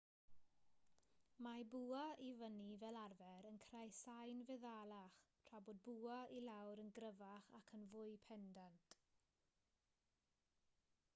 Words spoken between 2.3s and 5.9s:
fyny fel arfer yn creu sain feddalach tra bod